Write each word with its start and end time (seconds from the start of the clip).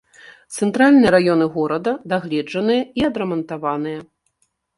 Цэнтральныя 0.55 1.11
раёны 1.15 1.45
горада 1.57 1.93
дагледжаныя 2.15 2.81
і 3.01 3.07
адрамантаваныя. 3.11 3.99